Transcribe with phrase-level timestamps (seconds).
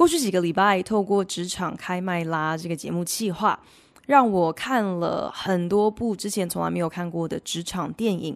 [0.00, 3.60] 过去几个礼拜，透过职场开麦啦这个节目企划，
[4.06, 8.34] 让我看了很多部之前从来没有看过的职场电影，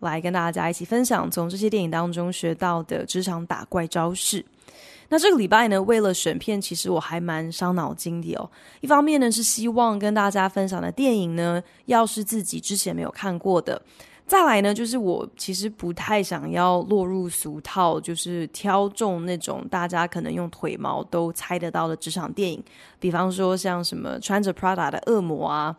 [0.00, 4.44] 来跟大家一起分享从这些电影当中学到的职场打怪招式。
[5.08, 8.50] 那这个礼拜呢，为了选片，其实我还蛮伤脑筋的哦。
[8.80, 13.80] 一方面呢，是希望跟大家分享的电影呢，要是自己之前没有看过的。
[14.26, 22.62] 再来呢，就是我其实不太想要落入俗套，就是挑中那种大家可能用腿毛都猜得到的职场电影，
[22.98, 25.76] 比方说像什么穿着 Prada 的恶魔啊。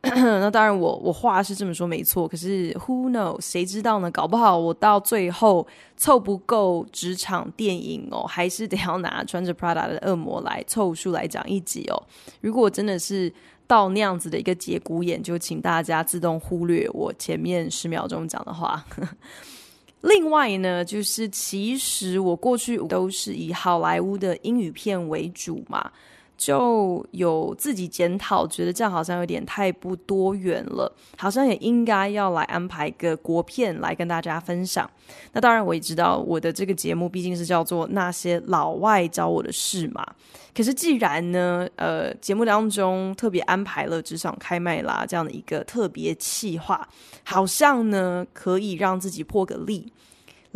[0.02, 3.40] 那当然我，我话是这么说没错，可是 Who knows？
[3.40, 4.08] 谁知道呢？
[4.12, 12.00] 搞不好我到最后凑不够职场电影哦，还是得要拿穿着 Prada 的恶魔来凑数来讲一集哦。
[12.42, 13.32] 如果真的是。
[13.68, 18.84] 到那样子的一个节骨眼，就请大家自动忽略我前面十秒钟讲的话。
[20.00, 25.92] 另外呢，就是其实我过去都是以好莱坞的英语片为主嘛。
[26.38, 34.88] 就有自己检讨，觉得这样好像有点太不多元了，好像也应该要来安排个国片来跟大家分享。
[35.32, 40.06] 那当然，我也知道我的这个节目毕竟是叫做那些老外教我的事嘛。
[40.54, 46.88] 可是既然呢，呃，节目当中特别安排了职场开麦啦这样的一个特别企划，
[47.24, 49.92] 好像呢可以让自己破个例。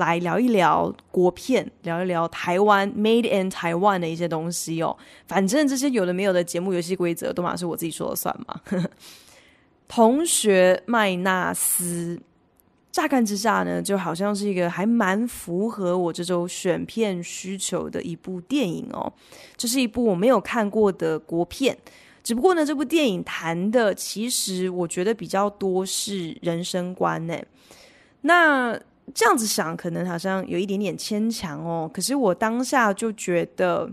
[0.04, 4.96] 来聊一聊国片，聊一聊台湾 Made in Taiwan 的一些东西哦。
[5.26, 8.60] 反正这些有的没有的节目游戏规则，都嘛是我自己说了算嘛。
[9.88, 12.18] 同学麦纳斯，
[12.90, 19.12] 乍看之下呢，就好像是一个还蛮符合我这周选片需求的一部电影哦。
[19.56, 21.76] 这是一部我没有看过的国片，
[22.22, 27.36] 只不过呢，这部电影谈的其实我觉得比较多是人生观呢。
[28.22, 28.78] 那
[29.14, 31.90] 这样子想，可能好像有一点点牵强哦。
[31.92, 33.90] 可是我当下就觉得，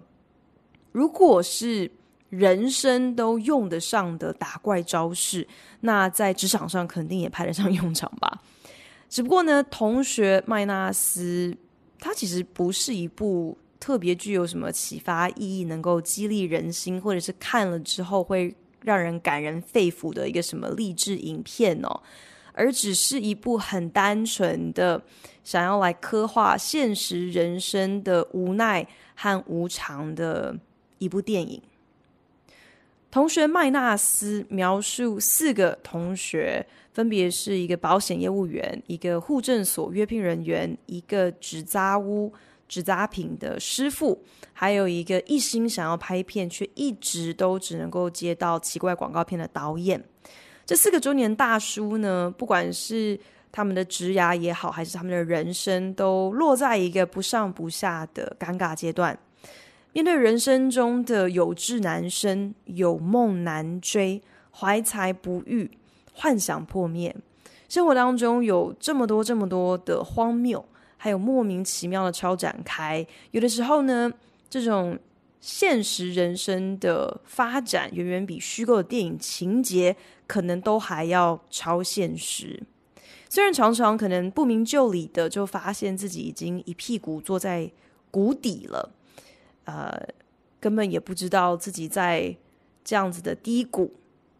[0.92, 1.92] 如果是
[2.30, 5.48] 人生都用得上的打怪招式，
[5.81, 8.42] 那在职场上肯定也派得上用场吧。
[9.09, 11.58] 只不过呢，同学麦纳斯，
[12.00, 22.02] 它其实不是一部特别具有什么启发意义、能够激励人心，或者是看了之后会让人感人肺腑的一个什么励志影片哦。
[22.59, 25.02] 而只是一部很单纯的
[25.46, 30.53] 想要来刻画现实人生的无奈和无常的
[30.98, 31.62] 一部电影。
[33.09, 42.34] 同学麦纳斯描述四个同学，分别是一个保险业务员、一个户政所约聘人员、一个纸扎屋
[42.68, 44.22] 纸扎品的师傅，
[44.52, 50.03] 还有一个一心想要拍片却一直都只能够接到奇怪广告片的导演。
[50.69, 53.19] 这四个中年大叔呢，不管是
[53.52, 59.18] 他们的职涯也好，还是他们的人生，都落在一个不上不下的尴尬阶段。
[59.94, 64.22] 面对人生中的有志难伸、有梦难追、
[64.52, 65.72] 怀才不遇、
[66.13, 67.16] 幻想破灭，
[67.68, 70.63] 生活当中有这么多这么多的荒谬，
[70.97, 73.03] 还有莫名其妙的超展开。
[73.31, 74.13] 有的时候呢，
[74.47, 75.00] 这种
[75.41, 79.96] 现实人生的发展，远远比虚构的电影情节。
[80.29, 82.62] 可能都还要超现实，
[83.28, 87.72] 虽然常常可能不明就里的就发现自己已经一屁股坐在
[88.12, 88.91] 谷底了，
[89.63, 90.00] 呃，
[90.59, 92.38] 根本也不知道自己在
[92.85, 93.91] 这样子的低谷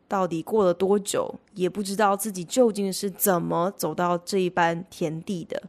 [0.08, 5.60] 到底过了多久，也不知道自己究竟是怎么走到这一般田地的。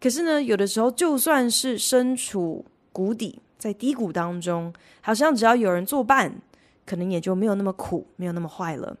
[0.00, 6.40] 可是呢，有的时候就算是身处谷底，在低谷当中，好像只要有人作伴，
[6.86, 8.96] 可能也就没有那么苦，没有那么坏了。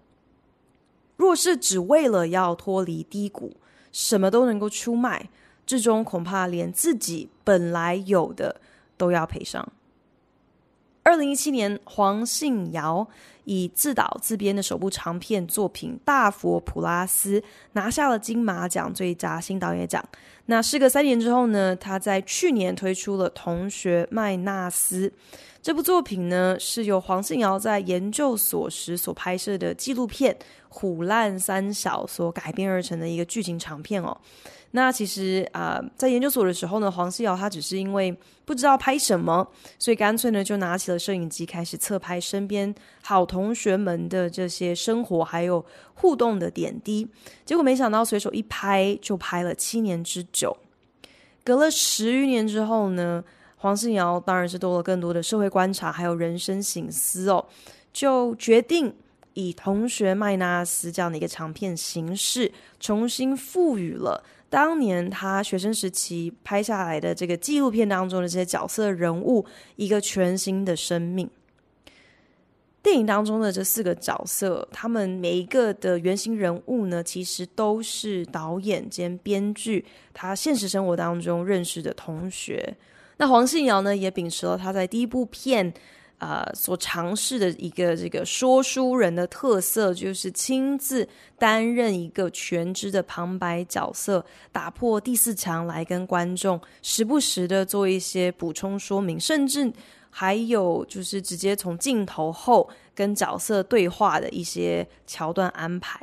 [1.20, 3.54] 若是只为了要脱离低谷，
[3.92, 5.28] 什么都能够出卖，
[5.66, 8.58] 最终恐怕连自己本来有的
[8.96, 9.70] 都要赔上。
[11.02, 13.06] 二零一七年，黄信尧
[13.44, 17.38] 以自导自编的首部长片作品《大佛普拉斯》
[17.72, 20.02] 拿下了金马奖最佳新导演奖。
[20.50, 25.08] 那事隔三年之后呢，他在去年推出了《同学麦纳斯》。
[25.62, 30.34] 这部作品呢，是由黄信尧在研究所时所拍摄的纪录片
[30.68, 34.20] 《虎烂三小》所改编而成的一个剧情长片哦。
[34.72, 39.46] 那其实啊、在研究所的时候呢，黄思瑶他只是因为不知道拍什么，
[39.78, 45.64] 所以干脆呢就拿起了摄影机，开始侧拍身边好同学们的这些生活还有
[45.94, 47.06] 互动的点滴。
[47.44, 50.39] 结果没想到随手一拍就拍了七年之久。
[51.44, 53.24] 隔了十余年之后呢，
[53.56, 57.46] 黄信尧当然是多了更多的社会观察还有人生醒思哦，
[57.92, 58.94] 就决定。
[59.34, 62.50] 以同学麦纳斯这样的一个长片形式，
[62.80, 69.46] 重新赋予了当年他学生时期拍下来的这个纪录片当中的这些角色人物
[69.76, 71.30] 一个全新的生命。
[72.82, 79.84] 电影当中的这四个角色，他们每一个的原型人物呢，其实都是导演兼编剧
[80.14, 82.76] 他现实生活当中认识的同学。
[83.18, 85.72] 那黄信尧呢，也秉持了他在第一部片。
[86.20, 91.08] 呃，所尝试的一个这个说书人的特色，就是亲自
[91.38, 94.22] 担任一个全职的旁白角色，
[94.52, 99.72] 打破第四墙来跟观众时不时的做一些补充说明，甚至
[100.10, 105.98] 还有就是直接从镜头后跟角色对话的一些桥段安排。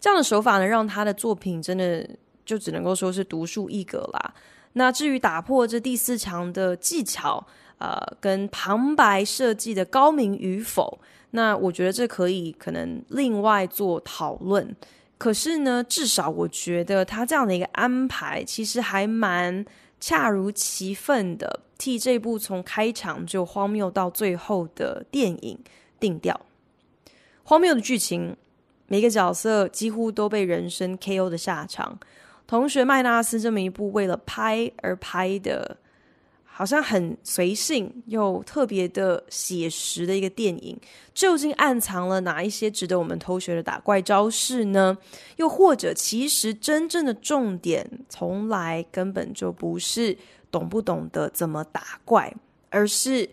[0.00, 2.04] 这样的手法呢，让他的作品真的
[2.44, 4.34] 就只能够说是独树一格啦。
[4.72, 7.46] 那至于打破这第四墙的技巧，
[7.78, 10.98] 呃，跟旁白设计的高明与否，
[11.32, 14.74] 那我觉得这可以可能另外做讨论。
[15.18, 19.64] 可是呢，至少我觉得他这样的一个安排，其实还蛮
[20.00, 25.58] 恰如其分的，替这部从开场就荒谬到最后的电影
[26.00, 26.40] 定调。
[27.42, 28.34] 荒谬的剧情，
[28.86, 31.98] 每个角色几乎都被人生 KO 的下场。
[32.46, 35.76] 同学麦纳斯这么一部为了拍而拍的。
[36.58, 40.74] 好像很随性又特别的写实的一个电影，
[41.12, 44.96] 究竟暗藏了哪一些值得我们偷学的打怪招式呢？
[45.36, 50.16] 又或者，其实真正的重点从来根本就不是
[50.50, 52.34] 懂不懂得怎么打怪，
[52.70, 53.28] 而是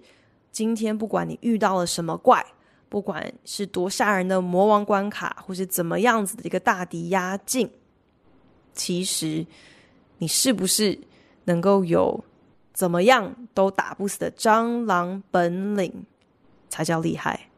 [0.51, 2.45] 今天不管你遇到了什么怪，
[2.89, 7.71] 不管是多吓人的魔王关卡，或是怎么样子的一个大敌压境，
[8.73, 9.47] 其实
[10.17, 10.99] 你是不是
[11.45, 12.21] 能够有？
[12.73, 16.05] 怎么样都打不死的蟑螂本领
[16.69, 17.49] 才叫厉害。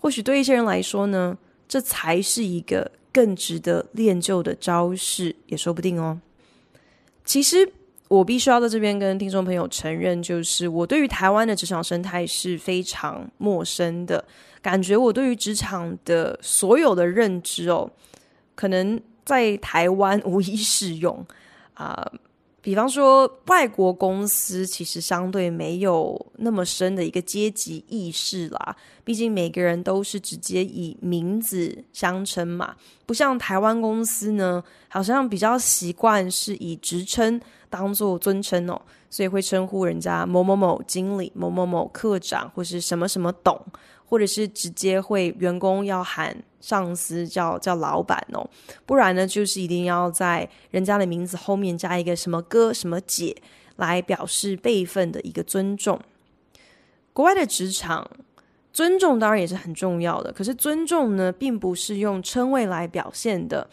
[0.00, 1.36] 或许对一些人来说呢，
[1.68, 6.18] 这才是一个更值得练就的招式，也说不定哦。
[7.22, 7.70] 其实
[8.08, 14.24] 我必须要在这边跟听众朋友承认，就是我对于台湾的职场生态是非常陌生的，
[14.62, 17.90] 感觉我对于职场的所有的认知哦，
[18.54, 21.24] 可能在台湾无一适用
[21.74, 22.10] 啊。
[22.62, 28.76] 比方说，外国公司其实相对没有那么深的一个阶级意识啦。
[29.02, 32.76] 毕竟每个人都是直接以名字相称嘛，
[33.06, 43.58] 不像台湾公司呢，好像比较习惯是以职称当做尊称哦，所以会称呼人家某某某经理、某某某课长或是什么什么董。
[44.10, 48.44] 或者是直接会员工要喊上司叫叫老板哦，
[48.84, 53.36] 不然呢就是一定要在人家的名字后面加一个什么哥什么姐
[53.76, 55.98] 来表示辈分的一个尊重。
[57.12, 58.10] 国外的职场
[58.72, 63.70] 尊重当然也是很重要的，可是尊重呢并不是用称谓来表现的，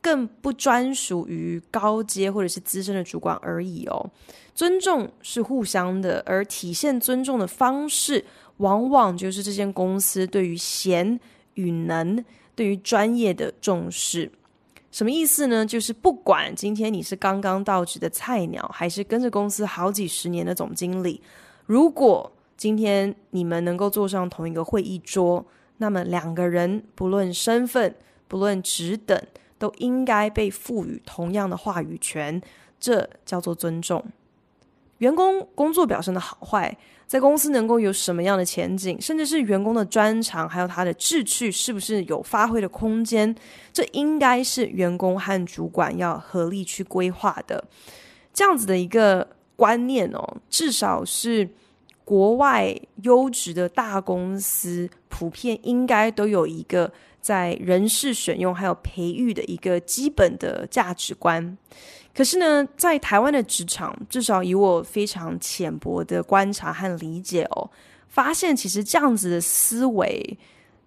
[0.00, 4.08] 更不专属于高阶或者是资深的主管而已哦。
[4.54, 8.24] 尊重是互相的，而体现尊重的方式。
[8.60, 11.20] 往往就是这间公司对于贤
[11.54, 12.24] 与能、
[12.54, 14.30] 对于专业的重视。
[14.90, 15.64] 什么意思呢？
[15.64, 21.20] 就是不管今天你是刚刚到职的菜鸟，还是跟着公司好几十年的总经理，
[21.66, 25.46] 如果今天你们能够坐上同一个会议桌，
[25.78, 27.94] 那么两个人不论身份、
[28.26, 29.18] 不论职等，
[29.58, 32.42] 都应该被赋予同样的话语权。
[32.78, 34.04] 这叫做尊重。
[34.98, 36.76] 员工工作表现的好坏，
[37.10, 43.34] 在公司能够有什么样的前景，甚至是员工的专长，还有他的志趣，是不是有发挥的空间？
[43.72, 47.64] 这应该是员工和主管要合力去规划的。
[48.32, 49.26] 这样子的一个
[49.56, 51.48] 观念哦，至少是
[52.04, 61.58] 国外优质的大公司普遍应该都有一个在人事选用还有培育的一个基本的价值观。
[62.14, 67.70] 可是呢，在台湾的职场，至少以我非常浅薄的观察和理解哦，
[68.08, 70.38] 发现其实这样子的思维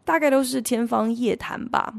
[0.03, 1.93] 大概都是天方夜谭吧。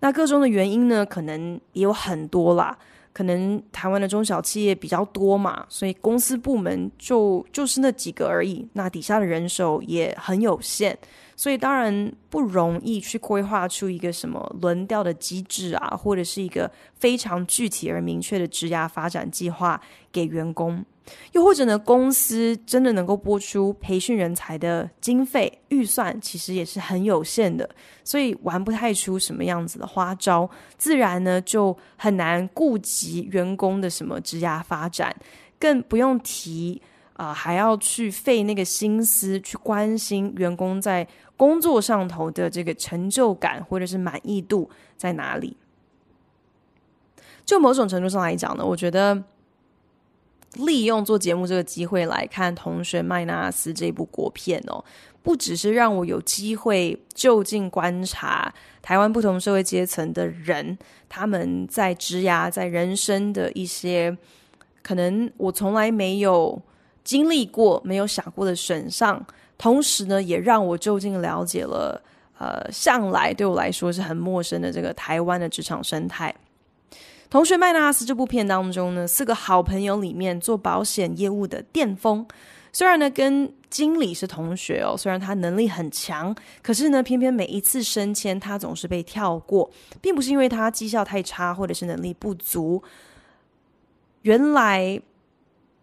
[0.00, 2.76] 那个中的原因呢，可能也有很多啦。
[3.12, 8.66] 可能台湾的中小企业比较多嘛，所以公司部门就就是那几个而已。
[8.72, 10.98] 那底下的人手也很有限，
[11.36, 19.80] 所以当然不容易去规划出一个什么轮调的机制啊，或者是一个非常具体而明确的职涯发展计划
[20.12, 20.84] 给员工。
[21.32, 27.68] 又或者呢，公司真的能够拨出培训人才的经费预算，其实也是很有限的，
[28.02, 30.48] 所以玩不太出什么样子的花招，
[30.78, 35.14] 自然呢就很难顾及员工的什么职涯发展，
[35.58, 36.80] 更不用提
[37.14, 41.06] 啊、呃，还要去费那个心思去关心员工在
[41.36, 45.56] 工作上头的这个成就感或者是满意度在哪里。
[47.44, 49.24] 就某种程度上来讲呢，我觉得。
[50.58, 54.84] 利用做节目这个机会来看《同学麦纳斯》这部国片哦，
[55.20, 60.78] 不只是让我有机会就近观察台湾不同社会阶层的人，
[61.08, 64.16] 他们在职涯、在人生的一些
[64.80, 66.62] 可能我从来没有
[67.04, 69.24] 经历过、没有想过的选项，
[69.56, 72.02] 同时呢，也让我就近了解了
[72.38, 76.34] 呃，向来对我来说是很陌生的这个台湾的职场生态。
[77.30, 82.26] 同学麦娜丝这部片当中呢，四个好朋友里面做保险业务的电风，
[82.72, 89.68] 虽然呢跟经理是同学哦，虽然他能力很强，可是呢偏偏每一次升迁他总是被跳过，
[90.00, 92.80] 并不是因为他绩效太差或者是能力不足，
[94.22, 95.00] 原来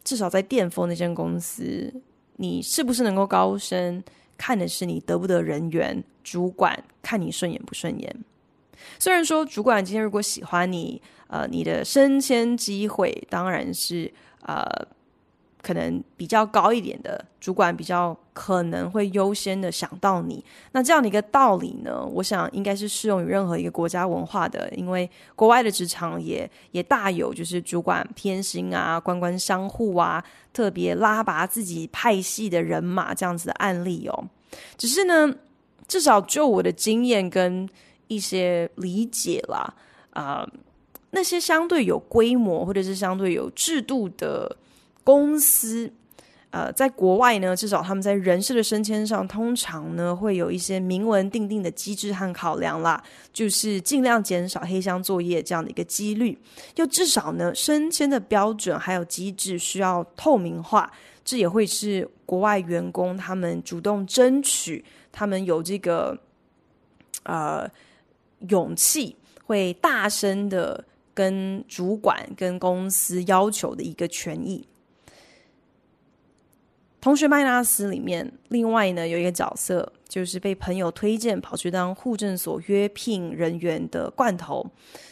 [0.03, 1.93] 至少在巅峰那间公司，
[2.38, 4.03] 你是不是能够高升，
[4.38, 8.15] 看的是你得不得人缘，主管看你顺眼不顺眼。
[8.98, 14.65] 虽然说主管今天如果喜欢你，呃，你的升迁机会当然是呃
[15.62, 20.44] 可能比较高一点的，主管比较可能会优先的想到你。
[20.72, 34.25] 那这样的一个道理呢，我想应该是适用于任何一个国家文化的，因为国外的职场也也大有就是主管偏心啊、官官相护啊、特别拉拔自己派系的人马这样子的案例哦。
[34.77, 35.34] 只是呢，
[35.88, 37.70] 至少就我的经验跟
[38.08, 39.74] 一些理解啦，
[40.10, 40.46] 啊、
[41.12, 44.58] 那些相对有规模或者是相对有制度的
[45.03, 45.91] 公司，
[46.50, 56.38] 呃，在国外呢，至少他们在人事的升迁上，通常呢会有一些明文定定的机制和考量啦，就是尽量减少黑箱作业这样的一个几率，
[56.75, 60.91] 又至少呢，升迁的标准还有机制需要透明化，
[61.24, 66.17] 这也会是国外员工他们主动争取，他们有这个，
[67.24, 67.70] 呃。
[68.50, 69.15] 勇气
[69.46, 74.67] 会大声的跟主管、跟公司要求的一个权益。
[77.01, 84.63] 同学麦拉斯里面，另外呢有一个角色，就是被朋友推荐跑去当户政所约聘人员的罐头。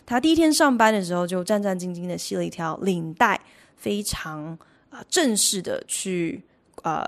[0.05, 3.41] 他第一天上班的时候，就战战兢兢的系了一条领带，
[3.75, 4.55] 非常
[4.91, 6.43] 啊正式的去
[6.83, 7.03] 呃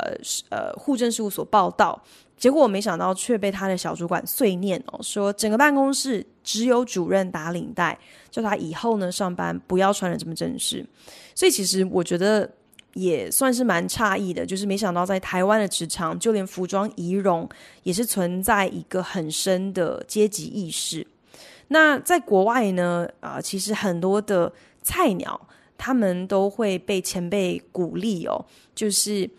[0.50, 2.02] 呃户政事务所报到。
[2.36, 7.96] 结果我没想到，却被他的小主管碎念哦，说整个办公室只有主任打领带，
[8.32, 10.84] 叫他以后呢上班不要穿的这么正式。
[11.36, 12.50] 所以其实我觉得
[12.94, 17.48] 也算是蛮诧异的，就是没想到在台湾的职场，就连服装仪容
[17.84, 21.06] 也是存在一个很深的阶级意识。
[21.68, 28.46] 那在国外呢，啊、其实很多的菜鸟他们都会被前辈鼓励哦，
[28.76, 29.30] 就是。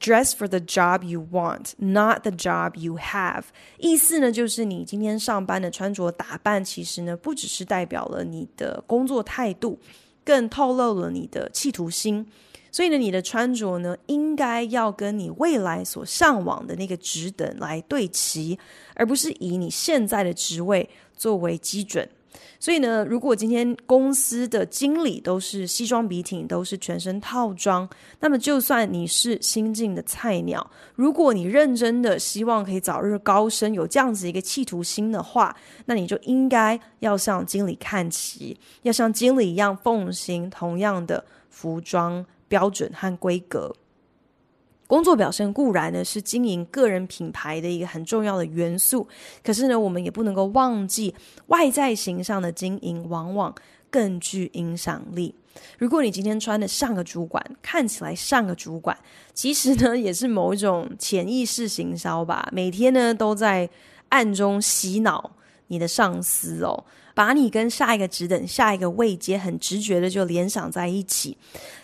[0.00, 3.42] Dress for the job you want, not the job you have。
[3.78, 9.78] 意思呢，就是你今天上班的穿着打扮，其实呢，不只是代表了你的工作态度，
[10.24, 12.26] 更透露了你的企图心。
[12.72, 18.58] 所以呢，你的穿着呢，应该要跟你未来所向往的那个职等来对齐，
[18.94, 22.08] 而不是以你现在的职位作为基准。
[22.58, 27.86] 所以呢，如果今天公司的经理都是西装笔挺，都是全身套装，
[28.20, 43.74] 那么就算你是新进的菜鸟，如果你认真的希望可以早日高升，有这样子一个企图心的话，那你就应该要向经理看齐，要像经理一样奉行同样的服装标准和规格。
[44.86, 49.08] 工作表现固然呢是经营个人品牌的一个很重要的元素，
[49.42, 51.14] 可是呢，我们也不能够忘记
[51.46, 53.54] 外在形象的经营往往
[53.88, 55.34] 更具影响力。
[55.78, 58.94] 如果你今天穿的像个主管，看起来像个主管，
[59.32, 63.70] 其实呢 也是某一种潜意识行销吧，每天呢都在
[64.10, 65.30] 暗中洗脑
[65.68, 66.84] 你的上司哦。
[67.14, 71.36] 把你跟下一个职等、下一个位阶很直觉的就联想在一起，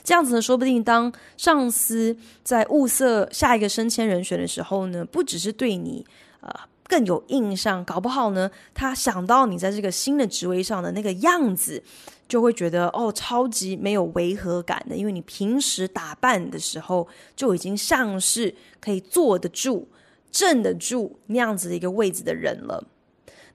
[0.02, 6.04] 这样子呢，说不定当上司在物色下一个升迁人选的时候呢，不只是对你
[6.40, 6.50] 呃
[6.88, 11.82] 更有印象，搞不好呢，他想到你在这个新的职位上的那个样子，
[12.26, 17.06] 就会觉得哦，超级没有违和感的，因为你平时打扮的时候
[17.36, 19.86] 就已经像是可以坐得住
[20.32, 22.82] 镇得住那样子的一个位置的人了。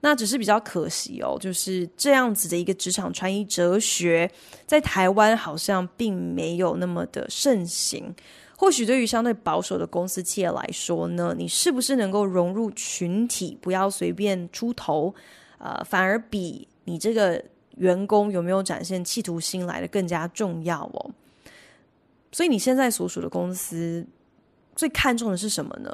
[0.06, 4.30] 那只是比较可惜哦，就是这样子的一个职场穿衣哲学，
[4.66, 8.14] 在台湾好像并没有那么的盛行。
[8.54, 15.14] 或许对于相对保守的公司企业来说呢，你是不是能够融入群体，不要随便出头，
[15.56, 17.42] 呃，反而比你这个
[17.78, 21.10] 员工有没有展现企图心来的更加重要哦。
[22.30, 24.06] 所以你现在所属的公司
[24.76, 25.90] 最看重的是什么呢？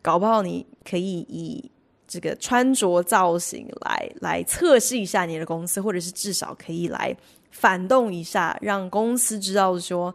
[0.00, 1.70] 搞不好你可以以。
[2.10, 7.16] 这个穿着造型来来测试一下你的公司，或者是至少可以来
[7.52, 10.12] 反动一下，让公司知道说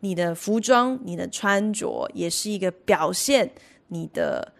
[0.00, 3.50] 你的服装、你的穿着也是一个表现
[3.88, 4.52] 你的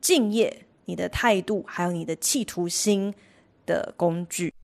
[0.00, 3.12] 敬业、你的态度，还有你的企图心
[3.66, 4.54] 的工具。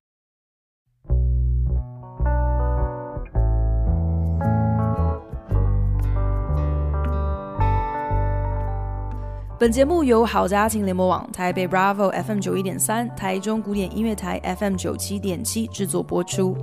[9.63, 16.57] 本节目由好家庭联盟网、台北 Bravo FM 九一点三、台中古典音乐台 FM 九七点七制作播出。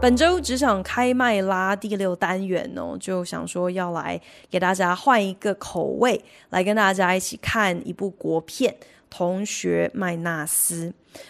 [0.00, 4.18] 本周职场开麦拉第六单元哦，就想说要来
[4.48, 8.72] 给大家换一个口味，来跟大家一起看一部国片
[9.10, 10.86] 《同学麦纳斯》。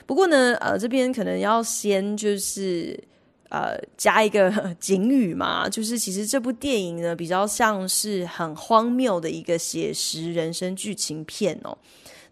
[0.06, 2.96] 不过呢，呃，这边可能要先就是。
[3.52, 11.76] 呃，加一个 警语嘛，就是其实这部电影呢，比较像是很荒谬的一个写实人生剧情片哦。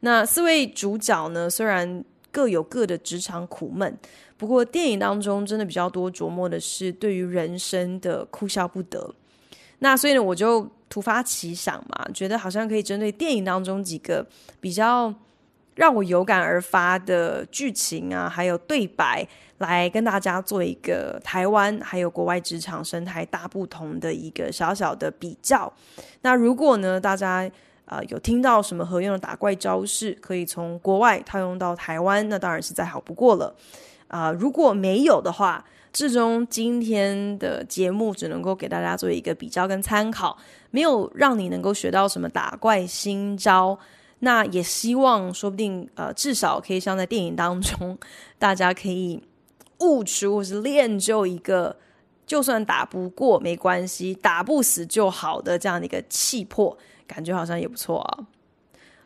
[0.01, 3.95] 那四位主角呢，虽然各有各的职场苦闷，
[4.39, 9.15] 不过电影当中真的比较多琢磨的是对于人生的哭笑不得。
[9.81, 14.27] 那所以呢，我就突发奇想嘛，觉得好像可以针对电影当中几个
[14.59, 15.15] 比较
[15.81, 19.27] 让我有感而发的剧情啊，还有对白。
[19.57, 25.71] 来跟大家做一个台湾还有国外职场生态大不同的一个小小的比较。
[26.23, 27.51] 那如果呢，大家
[27.85, 33.55] 呃有听到什么合用的打怪招式，可以从国外套用到台湾，那当然是再好不过了。
[34.09, 40.39] 啊、如果没有的话，至终今天的节目只能够给大家做一个比较跟参考，
[40.71, 43.79] 没有让你能够学到什么打怪新招。
[44.21, 47.99] 那也希望说不定呃至少可以像在电影当中，
[48.39, 49.23] 大家可以。
[49.83, 51.75] 悟出或是练就一个，
[52.27, 58.27] 就算打不过没关系，打不死就好的这样的一个气魄，感觉好像也不错啊。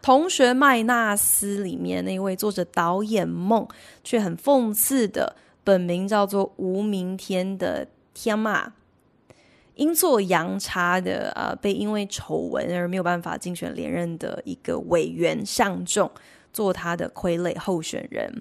[0.03, 3.69] 同学麦纳斯里面那位做着导演梦
[4.03, 8.73] 却很讽刺的本名叫做吴明天的天马，
[9.75, 16.11] 阴错阳差的呃，被因为丑闻而没有办法竞选连任的一个委员上中。
[16.53, 18.33] 做他的傀儡候选人，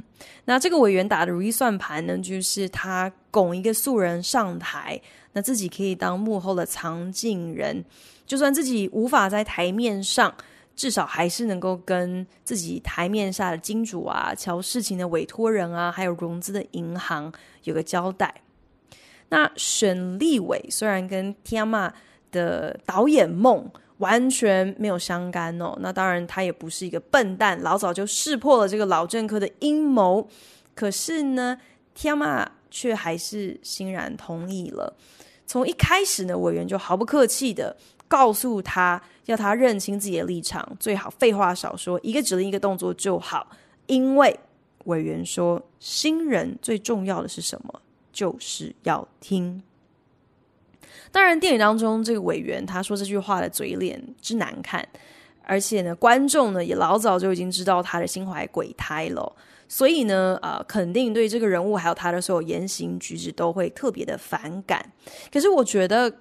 [0.46, 7.84] 那这个委员打的如意算盘呢，就是他拱一个素人上台，那自己可以当幕后的藏镜人，
[8.28, 10.32] 就算自己无法在台面上，
[10.76, 18.32] 至少还是能够跟自己台面下的金主啊、乔事情的委托人啊，还有融资的银行有个交代。
[19.34, 21.92] 那选立委虽然跟天马
[22.32, 23.68] 的导演梦。
[24.00, 30.28] 完全没有相干哦，那当然他也不是一个笨蛋，老早就识破了这个老政客的阴谋。
[30.76, 31.58] 可是呢，
[31.94, 34.94] 天马却还是欣然同意了。
[35.46, 37.78] 从一开始呢，委员就毫不客气的
[38.10, 43.48] 告诉他，要他认清自己的立场，最好废话少说，一个指令一个动作就好。
[43.86, 44.38] 因为
[44.86, 47.82] 委员说，新人最重要的是什么？
[48.14, 49.62] 就是要听。
[51.12, 54.88] 当然，电影当中这个委员他说这句话的嘴脸之难看，
[55.44, 59.36] 而且呢，观众呢也老早就已经知道他的心怀鬼胎了，
[59.68, 64.92] 所以呢，呃，肯定对这个人物还有他的所有言行举止都会特别的反感。
[65.32, 66.12] 可是我觉得，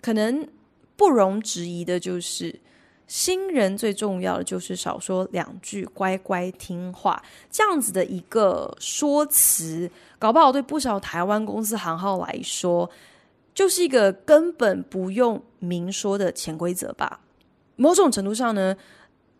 [0.00, 0.48] 可能
[0.96, 2.58] 不容置疑的就是，
[3.06, 12.88] 新人最重要的就是少说两句，乖乖听话，这样子的一个说辞，搞不好对不少台湾公司行号来说。
[13.54, 17.20] 就是一个根本不用明说的潜规则吧。
[17.76, 18.74] 某种程度上呢，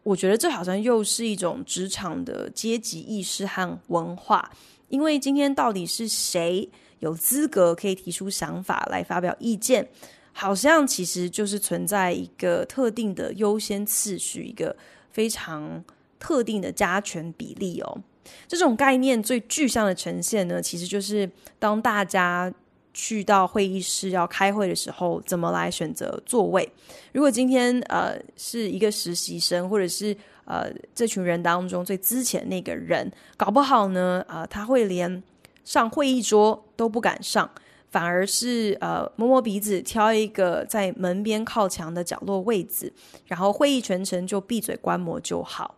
[0.02, 4.50] 我觉得这好像又是一种职场的阶级意识和文化。
[4.88, 9.88] 因为今天到底是谁有资格可以提出想法来发表意见，
[10.32, 14.76] 好像其实就是存在一个特定的优先次序，一个
[15.10, 15.84] 非常
[16.18, 17.98] 特定的加权比例哦。
[18.46, 22.52] 这种概念最具象的呈现呢，其实就是当大家。
[22.94, 26.70] 去到会议室要开会的时候，怎么来选择座位？
[27.12, 30.14] 如果今天呃是一个实习生，或者是
[30.44, 35.22] 呃这群人当中最资浅那个人，搞不好呢，呃他会连
[35.64, 37.50] 上会议桌都不敢上，
[37.92, 42.90] 反而是呃摸摸鼻子，挑一个在门边靠墙的角落位置，
[43.26, 45.76] 然后会议全程就闭嘴观摩就好。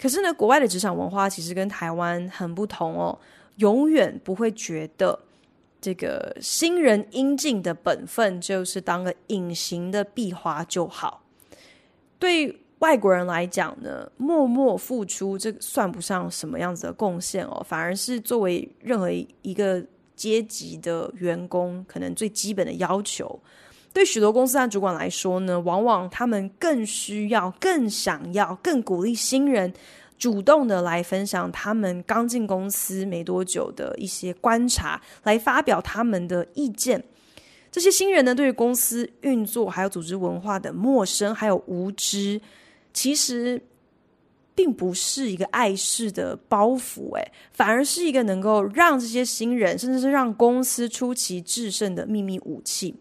[0.00, 3.18] 可是呢，国外的职场文化其实跟台湾很不同哦，
[3.56, 5.20] 永远不会觉得
[5.80, 11.22] 这个新人应尽的本分就是当个隐形的壁花就好。
[12.18, 19.82] 对外国人来讲呢，默默付出这算不上什么样子的贡献哦，反而是作为任何一个
[20.16, 23.38] 阶级的员工，可能最基本的要求。
[23.92, 29.72] 对许多公司和主管来说呢，往往他们更需要、更想要、更鼓励新人
[30.18, 37.02] 主动的来分享他们刚进公司没多久的一些观察，来发表他们的意见。
[37.70, 42.40] 这些新人呢，对于公司运作还有组织文化的陌生还有无知，
[42.92, 43.62] 其实
[44.56, 52.96] 并不是一个碍事的包袱，诶，反而是一个能够让这些新人，甚至是让公司出奇制胜的秘密武器。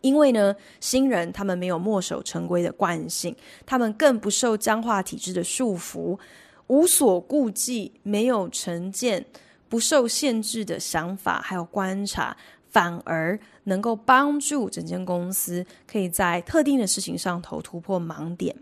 [0.00, 3.34] 因为呢，新人他们没有墨守成规的惯性，
[3.64, 6.18] 他们更不受僵化体制的束缚，
[6.66, 9.24] 无所顾忌，没有成见，
[9.68, 12.36] 不受限制的想法，还有观察，
[12.68, 18.54] 反而能够帮助整间公司可以在特定的事情上头突破盲点。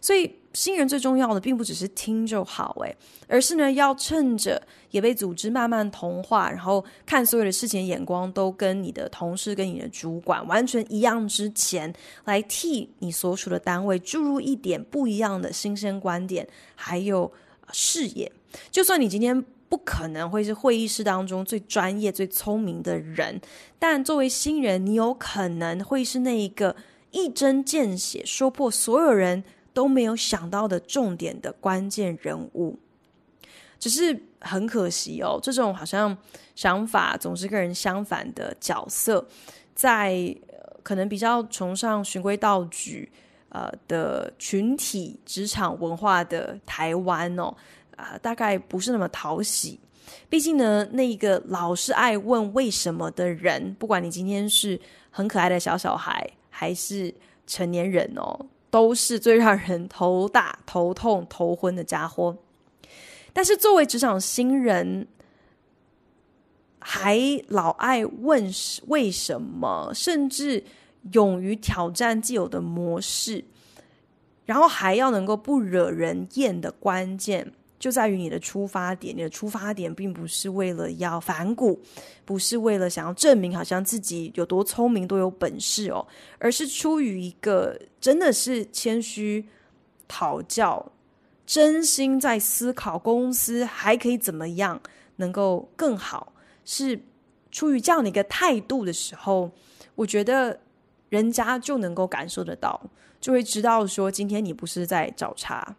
[0.00, 11.92] 所以，新人最重要的并不只是听就好，诶，而是呢，要趁着也被组织慢慢同化，然后看所有的事情眼光都跟你的同事、跟你的主管完全一样之前，
[12.24, 17.32] 来替你所属的单位注入一点不一样的新鲜观点，还有
[17.72, 18.30] 视野。
[18.70, 23.40] 就算你今天不可能会是会议室当中最专业、最聪明的人，
[23.78, 26.76] 但作为新人，你有可能会是那一个
[27.10, 29.42] 一针见血说破所有人
[29.72, 32.78] 都没有想到的重点的关键人物，
[33.78, 36.16] 只是很可惜哦，这种好像
[36.54, 39.26] 想法总是跟人相反的角色，
[39.74, 40.34] 在
[40.82, 43.10] 可能比较崇尚循规蹈矩
[43.48, 47.54] 呃的群体职场文化的台湾哦，
[47.96, 49.78] 啊、大概不是那么讨喜。
[50.28, 54.78] 毕竟呢，那个老是爱问为什么的人，不管你今天是
[55.10, 57.14] 很可爱的小小孩，还是
[57.46, 58.46] 成年人哦。
[58.72, 62.38] 都是最让人头大、头痛、头昏的家伙。
[63.34, 65.06] 但是作为职场新人，
[66.78, 68.50] 还老爱问
[68.86, 70.64] 为什么，甚至
[71.12, 73.44] 勇于挑战既有的模式，
[74.46, 77.52] 然后还要能够不惹人厌的关键。
[77.82, 81.82] 就在于你的出发点，你的出发点并不是为了要反骨，
[82.24, 86.06] 不是为了想要证明好像自己有多聪明、多有本事哦，
[86.38, 89.44] 而是出于一个真的是谦虚
[90.06, 90.92] 讨教，
[91.44, 94.80] 真心在思考公司还可以怎么样
[95.16, 96.32] 能够更好，
[96.64, 97.00] 是
[97.50, 99.50] 出于这样的一个态度的时候，
[99.96, 100.60] 我觉得
[101.08, 102.80] 人家就能够感受得到，
[103.20, 105.74] 就会知道说今天你不是在找茬。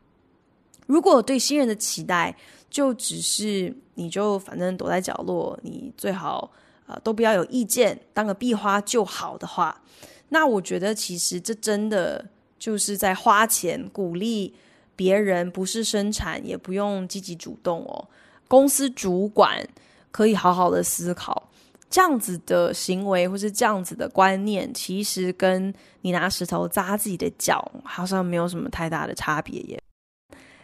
[0.88, 2.36] 如果对新人的期待
[2.70, 6.52] 就只是你就反正躲在角落，你最好
[6.88, 9.82] 呃都不要有意见，当个壁花就好的话，
[10.30, 12.26] 那我觉得其实这真的
[12.58, 14.54] 就是在花钱鼓励
[14.96, 18.08] 别人，不是生产，也不用积极主动哦。
[18.48, 19.68] 公司主管
[20.12, 21.50] 可以好好的思考，
[21.90, 29.82] 这样子的行为或是这样子的观念，其实跟你拿石头砸自己的脚好像没有什么太大的差别耶。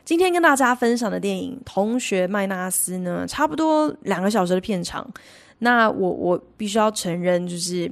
[0.10, 5.08] 今天跟大家分享的电影《同学麦纳斯》呢，差不多两个小时的片长。
[5.60, 7.88] 那我我必须要承认，就是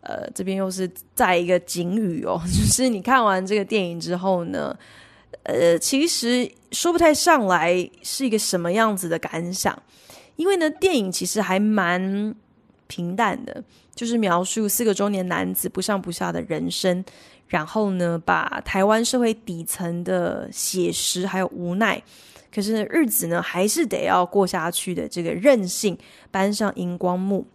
[0.00, 4.74] 呃，这边又是在一个警语哦， 就是你看完这个电影之后呢，
[5.42, 9.78] 呃，其实说不太上来是一个什么样子的感想，
[10.36, 12.34] 因为呢，电影其实还蛮
[12.86, 13.62] 平淡的，
[13.94, 17.04] 就是描述四个中年男子不上不下的人生。
[17.48, 22.02] 然后呢，把台湾社会底层的写实还有无奈，
[22.54, 25.96] 可是，日子呢还是得要过下去的这个韧性
[26.30, 27.46] 搬上荧光幕。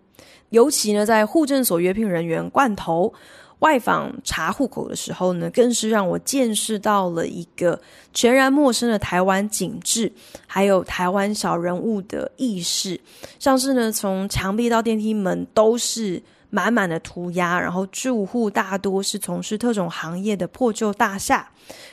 [0.50, 3.14] 尤其呢，在户政所约聘人员罐头
[3.60, 7.80] 外访查户口的时候呢，更是让我见识到了一个
[8.14, 10.12] 全然陌生的台湾景致，
[10.48, 13.00] 还有台湾小人物的意识。
[13.38, 16.20] 像是呢，从墙壁到电梯门都是。
[16.54, 21.50] 满满的涂鸦，然后住户大多是从事特种行业的破旧大厦，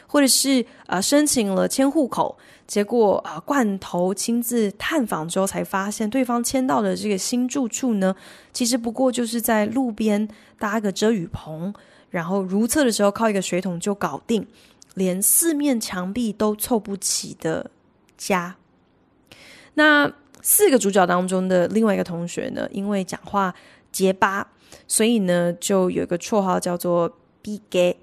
[0.07, 8.14] 或者是呃申请了迁户口，结果啊、呃、罐头亲自探访之后才发现，对方迁到的这个新住处呢，
[8.53, 11.73] 其实不过就是在路边搭个遮雨棚，
[12.11, 14.46] 然后如厕的时候靠一个水桶就搞定，
[14.92, 17.70] 连四面墙壁都凑不齐的
[18.18, 18.57] 家。
[19.73, 23.55] 那四个主角当中的另外一个同学呢，因为讲话
[23.90, 24.46] 结巴，
[24.87, 27.11] 所以呢就有一个绰号叫做
[27.42, 27.96] “毕给”。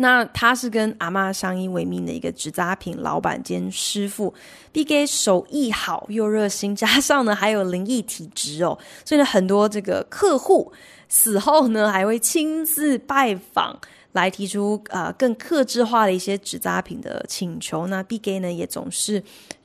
[0.00, 4.32] 那他是跟阿妈相依为命的一个纸扎品老板兼师傅，
[4.70, 10.72] 毕给手艺好又热心，加上呢还有灵异体质哦，所以呢很多这个客户
[11.08, 13.76] 死后呢还会亲自拜访，
[14.12, 17.88] 来提出呃更克制化的一些纸扎品的请求。
[17.88, 19.20] 那毕给呢也总是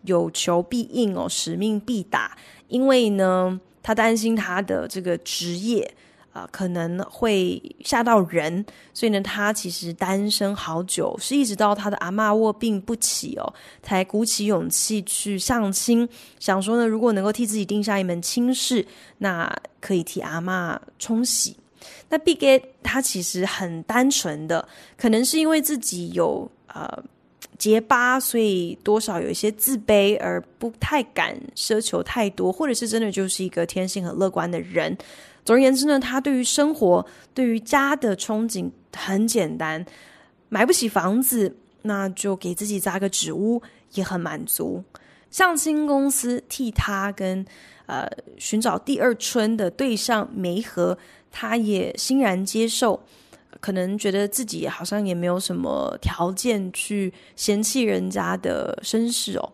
[0.06, 2.36] 有求必应哦，使命必达，
[2.70, 5.94] 因为呢他担心他的这个职业。
[6.34, 18.84] 啊、可能会吓到人，所以呢，他其实单身好久，是一直到他的阿嬷卧病不起哦，才鼓起勇气去相亲，想说呢，如果能够替自己定下一门亲事，
[19.20, 21.56] 那可以替阿嬷冲喜。
[22.10, 24.68] 那毕给他其实很单纯的，
[24.98, 27.04] 可能是因为自己有呃
[27.58, 34.98] 结巴，所以多少有一些自卑，而不太敢奢求太多，或者是真的就是一个天性很乐观的人。
[35.46, 39.86] 总而言之呢，他对于生活、对于家的憧憬很简单，
[40.50, 43.62] 买不起房子，那就给自己扎个纸屋
[43.94, 44.84] 也很满足。
[45.30, 47.46] 相亲公司替他跟
[47.86, 50.98] 呃寻找第二春的对象梅和，
[51.32, 53.04] 他也欣然接受。
[53.60, 59.54] 可能觉得自己好像也没有什么条件去嫌弃人家的身世哦，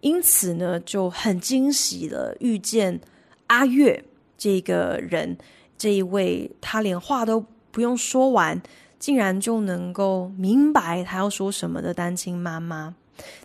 [0.00, 3.00] 因此呢就很惊喜的遇见
[3.46, 4.04] 阿月。
[4.40, 5.36] 这个人，
[5.76, 8.62] 这一位，他连话都不用说完，
[8.96, 12.94] 竟然就能够明白他要说什么的单亲妈妈，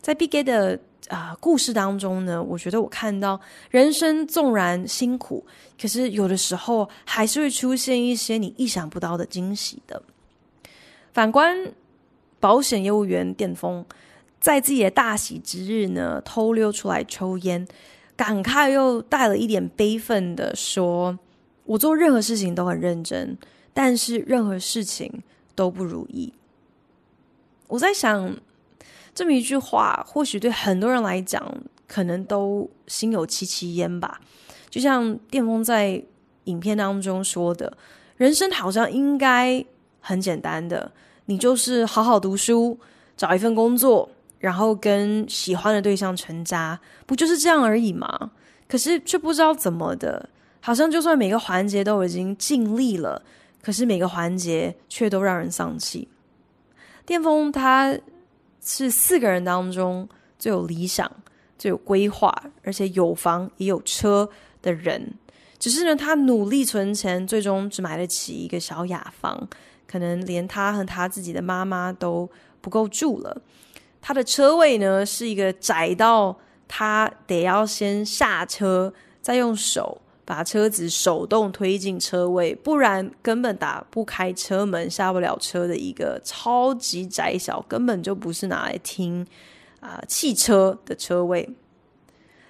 [0.02, 3.40] 在毕给的啊、故事当中呢，我觉得我看到
[3.70, 5.46] 人生纵然辛苦，
[5.80, 10.02] 可是有的时候还是会出现一些你意想不到的惊喜的。
[11.12, 11.72] 反观
[12.40, 13.86] 保险业务员电风，
[14.40, 17.68] 在自己的大喜之日呢，偷溜出来抽烟。
[18.16, 21.18] 感慨又带了一点悲愤的说
[21.66, 23.36] ：“我做任何事情都很认真，
[23.74, 25.24] 但是任何事情
[25.56, 26.32] 都不如意。”
[27.68, 28.38] 我在想，
[29.14, 31.42] 这么一句话，或许对很多人来讲，
[31.88, 34.20] 可能都心有戚戚焉吧。
[34.70, 36.04] 就像电风在
[36.46, 37.78] 影片当中说的
[38.18, 39.64] ：“人生好像应该
[40.00, 40.92] 很简单的，
[41.26, 42.78] 你就是好好读书，
[43.16, 48.32] 找一份工作。”然后跟喜欢的对象成家，不就是这样而已吗？
[48.68, 50.28] 可是却不知道怎么的，
[50.60, 53.24] 好像就算每个环节都已经尽力了，
[53.62, 56.10] 可是每个环节却都让人丧气。
[57.06, 57.98] 电风他
[58.64, 60.08] 是四个人当中
[60.40, 61.12] 最有理想、
[61.58, 64.30] 最有规划，而且有房也有车
[64.62, 65.16] 的人。
[65.60, 69.48] 只是呢，他努力存钱，最终只买得起一个小雅房，
[69.88, 72.30] 可能连他和他自己的妈妈都
[72.62, 73.42] 不够住了。
[74.02, 80.02] 他的车位呢，是一个窄到他得要先下车，再用手
[80.34, 89.24] 把车子手动推进车位，不然根本打不开车门，下不了车的一个超级窄小，根本就不是拿来停
[89.80, 91.48] 啊、汽车的车位。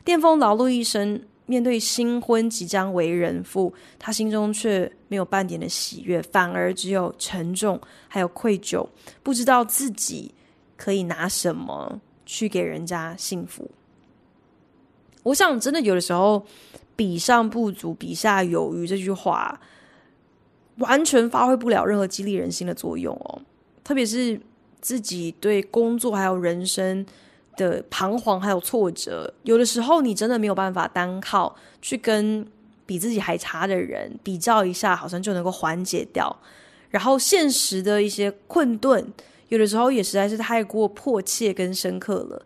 [0.05, 8.87] 电风劳碌一生，面对新婚即将为人父，他心中却没有半点的喜悦，反而只有沉重，还有愧疚，
[9.21, 10.33] 不知道自己。
[10.77, 13.69] 可以拿什么去给人家幸福？
[15.21, 16.45] 我想，真的有的时候
[16.95, 19.59] ，“比上不足，比下有余”这句话，
[20.77, 23.41] 完全发挥不了任何激励人心的作用哦。
[23.83, 24.39] 特别是
[24.81, 27.05] 自己对工作还有人生
[27.57, 32.45] 的彷徨还有挫折，有的时候你真的没有办法单靠去跟
[32.85, 36.35] 比自己还差的人比较一下，好像就能够缓解掉。
[36.89, 39.11] 然后现实的一些困顿。
[39.49, 42.43] 有的时候也实在是太过迫切跟深刻了，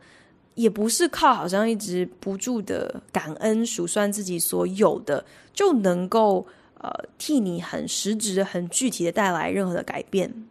[0.57, 6.45] 也不是靠好像一直不住的感恩数算自己所有的就能够
[6.79, 10.47] 呃替你很实质的、很具体的带来任何的改变。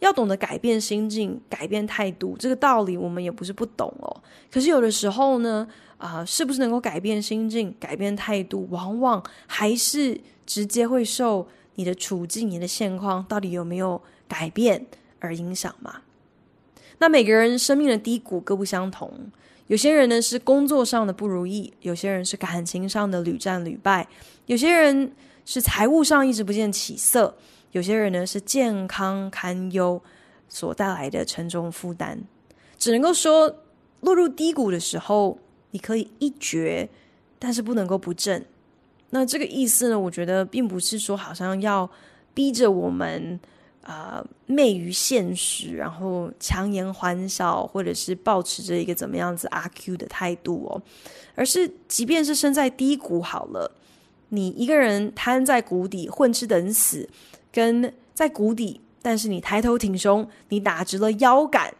[0.00, 4.22] 要懂得改变心境、改变态度，这个道理我们也不是不懂哦。
[4.50, 14.84] 可是有的时候呢，啊、是不是能够改变心境、改变态度，往往还是直接会受你的处境、你的现况到底有没有改变
[15.20, 16.02] 而影响嘛？
[17.00, 19.30] 那每个人生命的低谷各不相同，
[19.68, 24.08] 有些人呢是工作上的不如意，有些人是感情上的屡战屡败，
[24.46, 25.12] 有些人
[25.44, 27.36] 是财务上一直不见起色，
[27.70, 30.02] 有些人呢是健康堪忧
[30.48, 32.20] 所带来的沉重负担。
[32.76, 33.54] 只能够说，
[34.00, 35.38] 落入低谷的时候，
[35.70, 36.88] 你可以一蹶，
[37.38, 38.44] 但是不能够不振。
[39.10, 41.88] 那这个意思呢，我觉得并不是说好像要
[42.34, 43.38] 逼着我们。
[43.88, 50.82] 啊、呃，昧于现实，然后强颜欢笑，或者是抱持着一个怎么样子阿 Q 的态度哦，
[51.34, 53.72] 而是即便是身在低谷好了，
[54.28, 57.08] 你一个人瘫在谷底混吃等死，
[57.50, 61.72] 跟在谷底，但是你抬头挺胸，你打直了腰杆，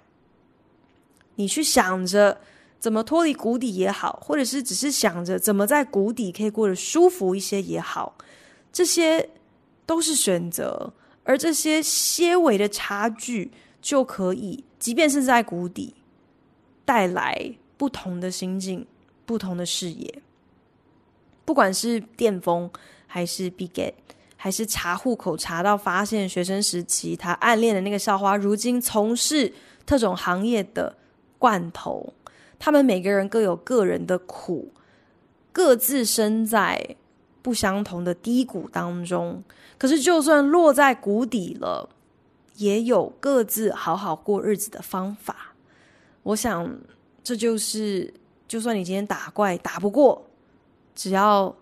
[1.34, 2.40] 你去想着
[2.80, 8.16] 怎么脱离谷底也好，或者是只是想着怎么在谷底可以过得舒服一些也好，
[8.72, 9.28] 这些
[9.84, 10.90] 都是选择。
[11.28, 13.50] 而这些些微的差距，
[13.82, 15.94] 就可以，即便是在谷底，
[16.86, 18.86] 带来不同的心境、
[19.26, 20.22] 不同的视野。
[21.44, 22.70] 不管是巅峰，
[23.06, 23.92] 还是 Biget，
[24.36, 29.52] 还是查户口查到发现学生时期他暗恋的那个校花，如今从事
[29.84, 30.96] 特种行业的
[31.38, 32.14] 罐头，
[32.58, 34.72] 他们每个人各有各人的苦，
[35.52, 36.96] 各自身在
[37.42, 39.44] 不相同的低谷当中。
[39.78, 41.88] 可是，就算落在谷底了，
[42.56, 45.54] 也有各自好好过日子的方法。
[46.24, 46.76] 我想，
[47.22, 48.12] 这就是，
[48.48, 50.26] 就算你今天打怪打不过，
[50.96, 51.54] 只要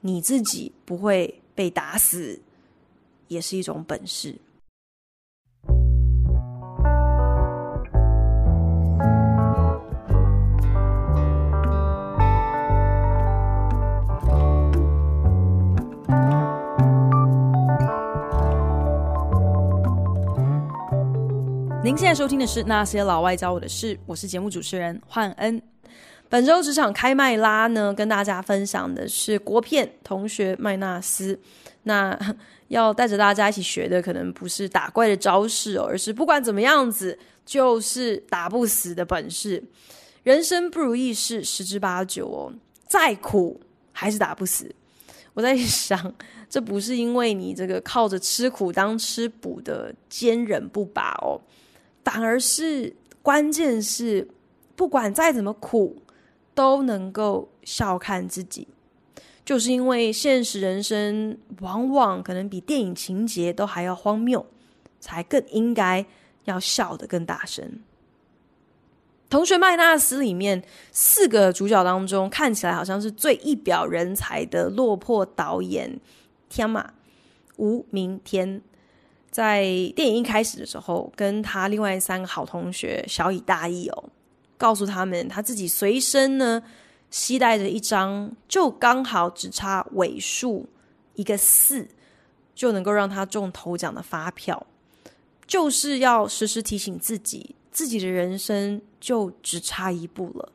[0.00, 2.40] 你自己不会被打死，
[3.28, 4.34] 也是一种本事。
[21.88, 25.62] 您现在收听的是《那些老外教我的事》，我是节目主持人焕恩。
[26.28, 31.40] 本周职场开麦拉呢，跟大家分享的是国片同学麦纳斯。
[31.84, 32.14] 那
[32.68, 39.64] 要带着大家一起学的，可能不是打怪的招式哦，而是不管怎么样子，就是打不死的本事。
[40.22, 42.52] 人生不如意事十之八九哦，
[42.86, 43.58] 再苦
[43.92, 44.70] 还是打不死。
[45.32, 46.14] 我在想，
[46.50, 51.40] 这不是因为你这个靠着吃苦当吃补的坚韧不拔哦。
[52.10, 54.26] 反而是关键是，
[54.74, 56.00] 不管再怎么苦，
[56.54, 58.66] 都能够笑看自己，
[59.44, 64.46] 就是因为现实人生往往可能比电影情节都还要荒谬，
[64.98, 66.06] 才更应该
[66.44, 67.78] 要笑得更大声。
[69.28, 76.00] 同学麦纳斯里面四个主角当中，看起来好像是最一表人才的落魄导演
[76.48, 76.94] 天马
[77.58, 78.62] 吴明天。
[79.30, 79.62] 在
[79.94, 84.04] 电影一开始的时候，跟他另外三个好同学小以大义哦，
[84.56, 86.62] 告诉他们他自己随身呢
[87.10, 90.68] 携带着一张就刚好只差尾数
[91.14, 91.86] 一个四
[92.54, 94.66] 就能够让他中头奖的发票，
[95.46, 100.52] 就是要时时提醒自己，自己的人生就只差一步了。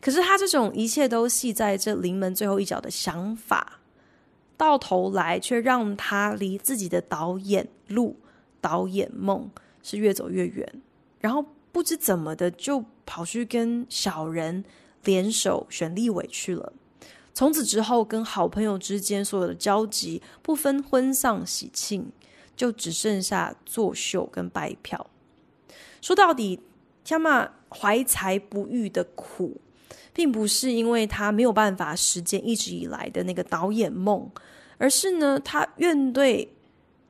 [0.00, 3.80] 可是他这种一切都系在这临门最后一脚的想法。
[4.56, 8.16] 到头来，却让他离自己的导演路、
[8.60, 9.50] 导演梦
[9.82, 10.82] 是越走越远。
[11.20, 14.64] 然后不知怎么的，就跑去跟小人
[15.04, 16.72] 联手选立委去了。
[17.32, 22.12] 从此之后，跟好朋友之间所有的交集，不分婚丧喜庆，
[22.54, 25.10] 就只剩下作秀跟拜票。
[26.00, 26.60] 说到底，
[27.02, 29.60] 天马怀才不遇的苦。
[30.14, 34.30] 并不是因为他没有办法实践一直以来的那个导演梦，
[34.78, 36.46] 而是呢，他怨怼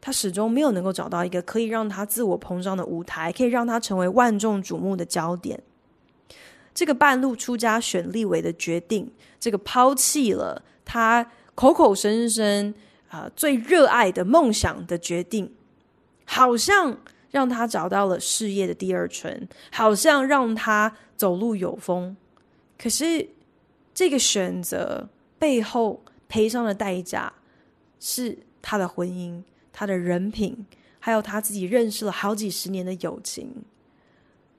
[0.00, 5.62] 他始终没有能够找到一个可以让他自我膨胀的舞台，可以让他成为万众瞩目的焦点。
[6.74, 12.74] 这个半路出家选立委的决定，这个抛弃了他口口声声
[13.08, 15.52] 啊最热爱的梦想的决定，
[16.24, 16.98] 好像
[17.30, 22.16] 让他找到了事业的第二春，好像让他走路有风。
[22.84, 23.26] 可是，
[23.94, 27.32] 这个选择背后赔上的代价，
[27.98, 29.42] 是他的婚姻、
[29.72, 30.66] 他的人品，
[31.00, 33.64] 还有他自己认识了好几十年的友情。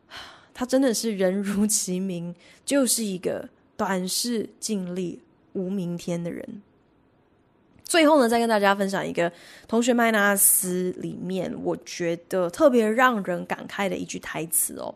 [0.56, 2.34] 他真的是人如其名，
[2.66, 5.22] 就是一个短视、尽力、
[5.54, 6.64] 无明天的人。
[7.84, 9.32] 最后呢，再跟大家分享一个
[9.68, 14.96] 同学麦纳斯里面，我觉得特别让人感慨的一句台词哦。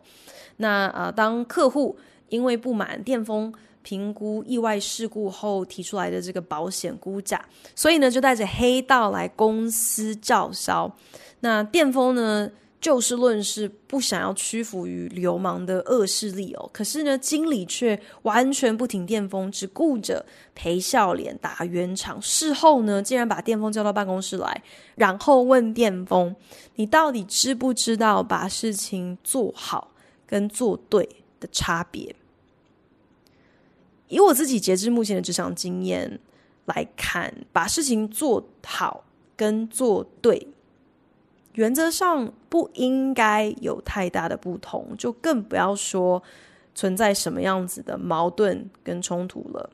[0.56, 1.96] 那、呃，当客户。
[2.30, 10.90] 因为不满电风评估意外事故后提出来的这个保险估价，所以呢就带着黑道来公司叫嚣。
[11.40, 16.70] 那电风呢就事论事，不想要屈服于流氓的恶势力哦。
[16.72, 20.24] 可是呢经理却完全不听电风，只顾着
[20.54, 22.20] 赔笑脸打圆场。
[22.20, 24.62] 事后呢竟然把电风叫到办公室来，
[24.94, 26.36] 然后问电风
[26.76, 29.92] ：“你到底知不知道把事情做好
[30.26, 31.08] 跟做对
[31.38, 32.14] 的差别？”
[34.10, 36.20] 以我自己截至目前的职场经验
[36.66, 39.04] 来看，把事情做好
[39.34, 40.48] 跟做对，
[41.54, 46.22] 原则上不应该有太大的不同，就更不要说
[46.74, 49.70] 存在什么样子的矛盾跟冲突了。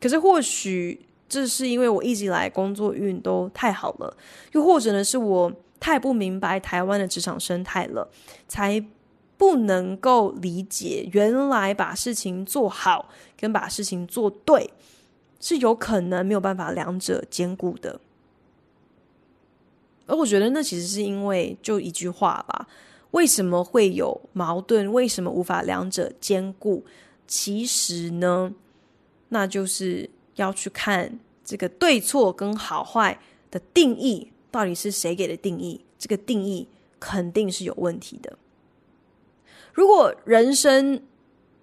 [0.00, 4.16] 可是或许这是因为我一直以来工作运都太好了，
[4.52, 8.08] 又或者呢是我太不明白台湾的职场生态了，
[8.48, 8.82] 才
[9.44, 14.70] 不能够理解原来把事情做好跟把事情做对
[15.38, 18.00] 是有可能没有办法两者兼顾的。
[20.06, 22.66] 而我觉得那其实是因为就一句话吧，
[23.10, 24.90] 为什么会有矛盾？
[24.90, 26.82] 为什么无法两者兼顾？
[27.28, 28.54] 其实呢，
[29.28, 33.20] 那就是要去看这个对错跟好坏
[33.50, 35.84] 的定义到底是谁给的定义？
[35.98, 36.66] 这个定义
[36.98, 38.38] 肯定是有问题的。
[39.74, 41.02] 如果人生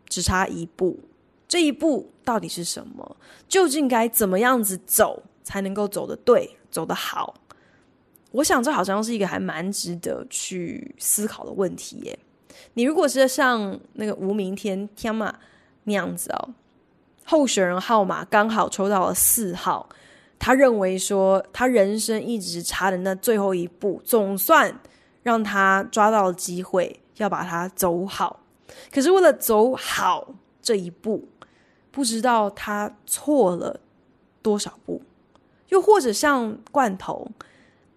[0.07, 0.99] 只差一步，
[1.47, 3.17] 这一步到底是什么？
[3.47, 7.33] 究竟该怎么样子走才能够走得对、走得好？
[8.31, 12.19] 我想，这好像是一个还蛮值得去思考的问题耶。
[12.75, 15.33] 你如果是像那个吴明天天马
[15.85, 16.53] 那样子哦，
[17.25, 19.89] 候选人号码刚好抽到了四号，
[20.39, 24.79] 他认为说他人生一直差的那最后一步，总算
[25.23, 28.39] 让他抓到了机会，要把它走好。
[28.91, 31.27] 可是为了走好这一步，
[31.91, 33.79] 不知道他错了
[34.41, 35.01] 多少步，
[35.69, 37.29] 又或者像罐头。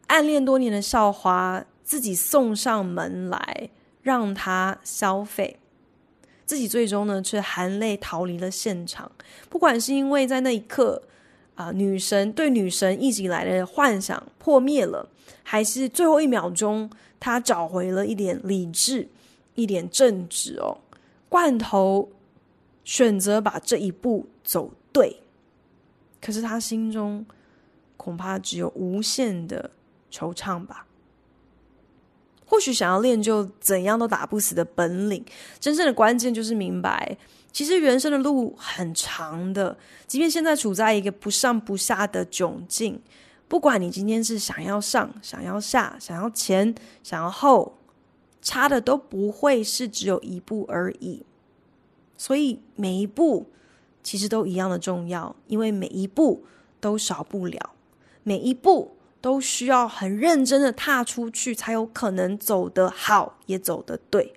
[0.09, 3.71] 暗恋多年的校花，自己送上门来
[4.03, 5.59] 让他消费，
[6.45, 9.11] 自己最终呢却含泪逃离了现场。
[9.49, 11.03] 不管是因为在那一刻
[11.55, 15.09] 啊、女神对女神一直以来的幻想破灭了，
[15.43, 19.09] 还是最后一秒钟他找回了一点理智、
[19.55, 20.79] 一点正直哦，
[21.29, 22.11] 罐头
[22.85, 25.21] 选择把这一步走对，
[26.21, 27.25] 可是他心中
[27.97, 29.71] 恐怕只有无限的。
[30.17, 30.87] 惆怅吧，
[32.47, 35.25] 或许想要练就怎样都打不死的本领，
[35.59, 37.19] 真正的关键就是明白，
[37.55, 39.79] 其实人生的路很长的。
[40.07, 43.01] 即便现在处在一个不上不下的窘境，
[43.49, 47.79] 不管你今天是想要上、想要下、想要前、想要后，
[48.43, 51.23] 差的都不会是只有一步而已。
[52.19, 53.47] 所以每一步
[54.03, 56.45] 其实都一样的重要，因为每一步
[56.81, 57.71] 都少不了，
[58.23, 58.91] 每一步。
[59.25, 64.35] 都需要很认真的踏出去，才有可能走得好，也走得对。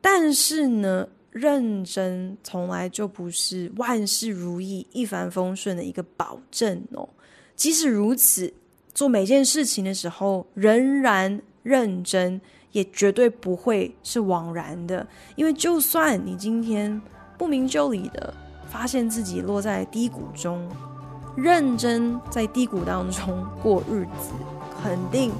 [0.00, 7.08] 但是呢，认真从来就不是万事如意、一帆风顺的一个保证哦。
[7.56, 8.52] 即使如此，
[8.94, 15.06] 做每件事情的时候仍然认真，也绝对不会是枉然的。
[15.34, 17.00] 因为就算你今天
[17.36, 18.32] 不明就里的
[18.68, 20.68] 发现自己落在低谷中。
[21.34, 24.32] 认真在低谷当中过日子，
[24.82, 25.32] 肯定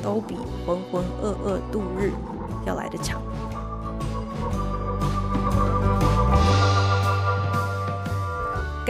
[0.00, 2.12] 都比浑浑噩噩度日
[2.64, 3.20] 要来得强。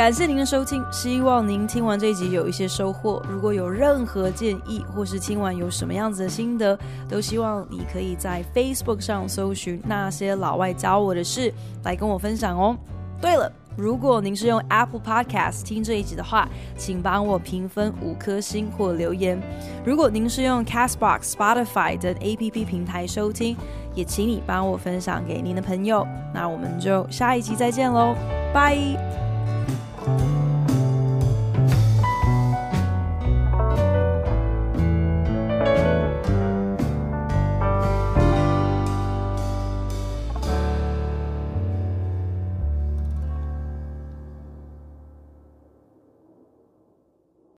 [0.01, 3.23] 感谢您的收听，希望您听完这一集有一些收获。
[3.29, 6.77] 如果有任何建议，或是听完有什么样子的心得，
[7.07, 11.53] 都希望你可以在 Facebook 上搜寻那些老外教我的事，
[11.85, 12.75] 来跟我分享哦。
[13.21, 13.53] 对了。
[13.77, 16.49] 如果您是用 Apple Podcast 听这一集的话，
[16.79, 19.39] 请帮我评分五颗星或留言。
[19.85, 23.55] 如果您是用 Castbox、Spotify 等 APP 平台收听，
[23.95, 26.09] 也请你帮我分享给您的朋友。
[26.33, 28.15] 那我们就下一集再见喽，
[28.55, 29.30] 拜。